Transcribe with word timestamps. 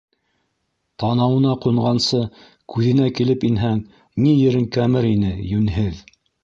-Танауына 1.03 1.51
ҡунғансы, 1.67 2.23
күҙенә 2.75 3.13
килеп 3.21 3.47
инһәң, 3.51 3.87
ни 4.27 4.35
ерең 4.41 4.69
кәмер 4.79 5.11
ине, 5.17 5.35
йүнһеҙ... 5.55 6.07